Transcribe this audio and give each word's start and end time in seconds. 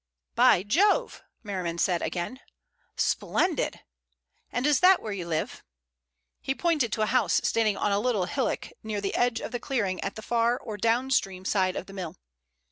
"By 0.33 0.63
Jove!" 0.63 1.21
Merriman 1.43 1.77
said 1.77 2.01
again. 2.01 2.39
"Splendid! 2.95 3.81
And 4.51 4.65
is 4.65 4.79
that 4.79 4.99
where 4.99 5.13
you 5.13 5.27
live?" 5.27 5.63
He 6.41 6.55
pointed 6.55 6.91
to 6.93 7.03
a 7.03 7.05
house 7.05 7.39
standing 7.43 7.77
on 7.77 7.91
a 7.91 7.99
little 7.99 8.25
hillock 8.25 8.69
near 8.81 8.99
the 8.99 9.13
edge 9.13 9.41
of 9.41 9.51
the 9.51 9.59
clearing 9.59 9.99
at 10.01 10.15
the 10.15 10.23
far 10.23 10.57
or 10.57 10.75
down 10.77 11.11
stream 11.11 11.45
side 11.45 11.75
of 11.75 11.85
the 11.85 11.93
mill. 11.93 12.15